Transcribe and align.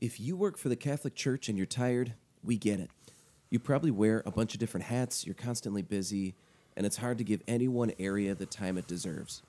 If 0.00 0.20
you 0.20 0.36
work 0.36 0.58
for 0.58 0.68
the 0.68 0.76
Catholic 0.76 1.16
Church 1.16 1.48
and 1.48 1.58
you're 1.58 1.66
tired, 1.66 2.14
we 2.44 2.56
get 2.56 2.78
it. 2.78 2.88
You 3.50 3.58
probably 3.58 3.90
wear 3.90 4.22
a 4.24 4.30
bunch 4.30 4.54
of 4.54 4.60
different 4.60 4.86
hats, 4.86 5.26
you're 5.26 5.34
constantly 5.34 5.82
busy, 5.82 6.36
and 6.76 6.86
it's 6.86 6.98
hard 6.98 7.18
to 7.18 7.24
give 7.24 7.42
any 7.48 7.66
one 7.66 7.90
area 7.98 8.32
the 8.36 8.46
time 8.46 8.78
it 8.78 8.86
deserves. 8.86 9.42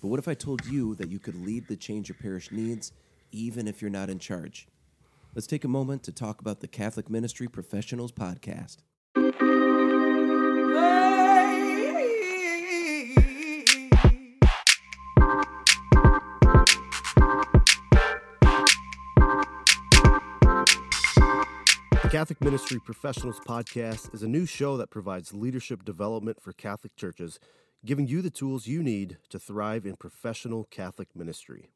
But 0.00 0.08
what 0.08 0.18
if 0.18 0.26
I 0.26 0.34
told 0.34 0.66
you 0.66 0.96
that 0.96 1.08
you 1.08 1.20
could 1.20 1.36
lead 1.36 1.68
the 1.68 1.76
change 1.76 2.08
your 2.08 2.18
parish 2.20 2.50
needs, 2.50 2.90
even 3.30 3.68
if 3.68 3.80
you're 3.80 3.92
not 3.92 4.10
in 4.10 4.18
charge? 4.18 4.66
Let's 5.36 5.46
take 5.46 5.62
a 5.62 5.68
moment 5.68 6.02
to 6.02 6.12
talk 6.12 6.40
about 6.40 6.58
the 6.58 6.66
Catholic 6.66 7.08
Ministry 7.08 7.46
Professionals 7.46 8.10
Podcast. 8.10 8.78
Catholic 22.12 22.42
Ministry 22.42 22.78
Professionals 22.78 23.40
Podcast 23.40 24.12
is 24.12 24.22
a 24.22 24.28
new 24.28 24.44
show 24.44 24.76
that 24.76 24.90
provides 24.90 25.32
leadership 25.32 25.82
development 25.82 26.42
for 26.42 26.52
Catholic 26.52 26.94
churches, 26.94 27.40
giving 27.86 28.06
you 28.06 28.20
the 28.20 28.28
tools 28.28 28.66
you 28.66 28.82
need 28.82 29.16
to 29.30 29.38
thrive 29.38 29.86
in 29.86 29.96
professional 29.96 30.64
Catholic 30.64 31.08
ministry. 31.16 31.70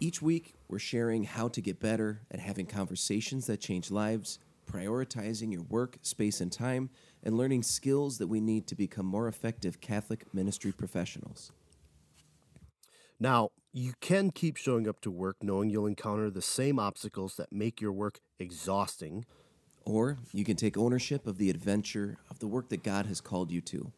Each 0.00 0.22
week, 0.22 0.54
we're 0.70 0.78
sharing 0.78 1.24
how 1.24 1.48
to 1.48 1.60
get 1.60 1.78
better 1.78 2.22
at 2.30 2.40
having 2.40 2.64
conversations 2.64 3.44
that 3.44 3.60
change 3.60 3.90
lives, 3.90 4.38
prioritizing 4.66 5.52
your 5.52 5.64
work, 5.64 5.98
space, 6.00 6.40
and 6.40 6.50
time, 6.50 6.88
and 7.22 7.36
learning 7.36 7.62
skills 7.62 8.16
that 8.16 8.28
we 8.28 8.40
need 8.40 8.66
to 8.68 8.74
become 8.74 9.04
more 9.04 9.28
effective 9.28 9.82
Catholic 9.82 10.24
ministry 10.32 10.72
professionals. 10.72 11.52
Now, 13.22 13.50
you 13.72 13.92
can 14.00 14.32
keep 14.32 14.56
showing 14.56 14.88
up 14.88 15.00
to 15.02 15.10
work 15.12 15.36
knowing 15.44 15.70
you'll 15.70 15.86
encounter 15.86 16.28
the 16.28 16.42
same 16.42 16.80
obstacles 16.80 17.36
that 17.36 17.52
make 17.52 17.80
your 17.80 17.92
work 17.92 18.18
exhausting. 18.40 19.26
Or 19.84 20.18
you 20.32 20.44
can 20.44 20.56
take 20.56 20.76
ownership 20.76 21.24
of 21.24 21.38
the 21.38 21.48
adventure 21.48 22.18
of 22.28 22.40
the 22.40 22.48
work 22.48 22.68
that 22.70 22.82
God 22.82 23.06
has 23.06 23.20
called 23.20 23.52
you 23.52 23.60
to. 23.60 23.92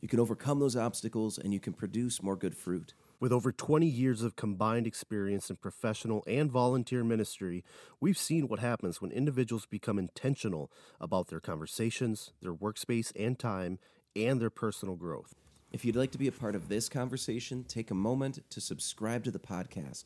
You 0.00 0.06
can 0.06 0.20
overcome 0.20 0.60
those 0.60 0.76
obstacles 0.76 1.36
and 1.36 1.52
you 1.52 1.58
can 1.58 1.72
produce 1.72 2.22
more 2.22 2.36
good 2.36 2.56
fruit. 2.56 2.94
With 3.18 3.32
over 3.32 3.50
20 3.50 3.88
years 3.88 4.22
of 4.22 4.36
combined 4.36 4.86
experience 4.86 5.50
in 5.50 5.56
professional 5.56 6.22
and 6.28 6.48
volunteer 6.48 7.02
ministry, 7.02 7.64
we've 7.98 8.16
seen 8.16 8.46
what 8.46 8.60
happens 8.60 9.00
when 9.00 9.10
individuals 9.10 9.66
become 9.66 9.98
intentional 9.98 10.70
about 11.00 11.26
their 11.26 11.40
conversations, 11.40 12.30
their 12.40 12.54
workspace 12.54 13.10
and 13.18 13.36
time, 13.36 13.80
and 14.14 14.40
their 14.40 14.48
personal 14.48 14.94
growth. 14.94 15.34
If 15.72 15.84
you'd 15.84 15.96
like 15.96 16.10
to 16.12 16.18
be 16.18 16.26
a 16.26 16.32
part 16.32 16.56
of 16.56 16.68
this 16.68 16.88
conversation, 16.88 17.62
take 17.64 17.92
a 17.92 17.94
moment 17.94 18.40
to 18.50 18.60
subscribe 18.60 19.22
to 19.24 19.30
the 19.30 19.38
podcast. 19.38 20.04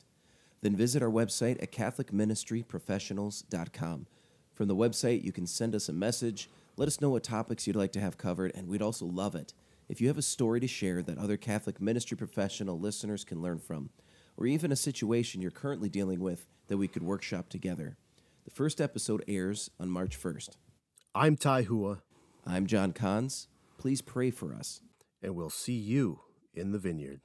Then 0.60 0.76
visit 0.76 1.02
our 1.02 1.10
website 1.10 1.60
at 1.62 1.72
CatholicMinistryProfessionals.com. 1.72 4.06
From 4.52 4.68
the 4.68 4.76
website, 4.76 5.24
you 5.24 5.32
can 5.32 5.46
send 5.46 5.74
us 5.74 5.88
a 5.88 5.92
message, 5.92 6.50
let 6.76 6.86
us 6.86 7.00
know 7.00 7.08
what 7.10 7.22
topics 7.22 7.66
you'd 7.66 7.76
like 7.76 7.92
to 7.92 8.00
have 8.00 8.18
covered, 8.18 8.52
and 8.54 8.68
we'd 8.68 8.82
also 8.82 9.06
love 9.06 9.34
it 9.34 9.54
if 9.88 10.00
you 10.00 10.08
have 10.08 10.18
a 10.18 10.22
story 10.22 10.60
to 10.60 10.66
share 10.66 11.02
that 11.02 11.18
other 11.18 11.36
Catholic 11.36 11.80
ministry 11.80 12.16
professional 12.16 12.78
listeners 12.78 13.24
can 13.24 13.42
learn 13.42 13.58
from, 13.58 13.90
or 14.36 14.46
even 14.46 14.72
a 14.72 14.76
situation 14.76 15.40
you're 15.40 15.50
currently 15.50 15.88
dealing 15.88 16.20
with 16.20 16.46
that 16.68 16.76
we 16.76 16.88
could 16.88 17.02
workshop 17.02 17.48
together. 17.48 17.96
The 18.44 18.50
first 18.50 18.80
episode 18.80 19.24
airs 19.28 19.70
on 19.80 19.90
March 19.90 20.20
1st. 20.20 20.50
I'm 21.14 21.36
Tai 21.36 21.62
Hua, 21.62 21.98
I'm 22.46 22.66
John 22.66 22.92
Kahns. 22.92 23.48
Please 23.78 24.02
pray 24.02 24.30
for 24.30 24.54
us 24.54 24.80
and 25.24 25.34
we'll 25.34 25.50
see 25.50 25.72
you 25.72 26.20
in 26.54 26.72
the 26.72 26.78
vineyard. 26.78 27.20